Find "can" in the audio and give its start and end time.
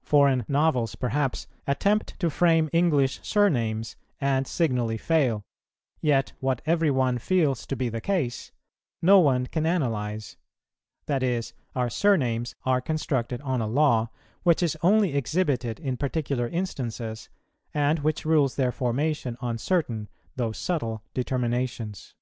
9.44-9.66